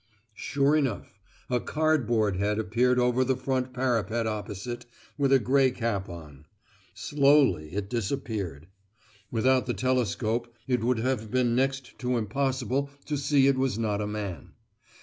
[0.33, 6.09] Sure enough, a cardboard head appeared over the front parapet opposite, with a grey cap
[6.09, 6.47] on.
[6.95, 8.65] Slowly it disappeared.
[9.29, 14.01] Without the telescope it would have been next to impossible to see it was not
[14.01, 14.53] a man.